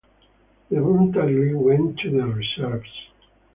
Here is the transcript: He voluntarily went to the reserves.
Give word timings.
He 0.67 0.77
voluntarily 0.79 1.53
went 1.53 1.99
to 1.99 2.09
the 2.09 2.25
reserves. 2.25 3.09